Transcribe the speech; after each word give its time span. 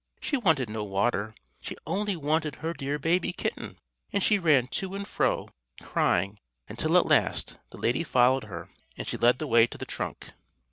She 0.19 0.35
wanted 0.35 0.67
no 0.67 0.83
water, 0.83 1.35
she 1.59 1.77
only 1.85 2.15
wanted 2.15 2.55
her 2.55 2.73
dear 2.73 2.97
baby 2.97 3.31
kitten; 3.31 3.77
and 4.11 4.23
she 4.23 4.39
ran 4.39 4.65
to 4.69 4.95
and 4.95 5.07
fro, 5.07 5.49
crying, 5.79 6.39
until, 6.67 6.97
at 6.97 7.05
last, 7.05 7.59
the 7.69 7.77
lady 7.77 8.03
followed 8.03 8.45
her; 8.45 8.71
and 8.97 9.05
she 9.07 9.15
led 9.15 9.37
the 9.37 9.45
way 9.45 9.67
to 9.67 9.77
the 9.77 9.85
trunk. 9.85 10.31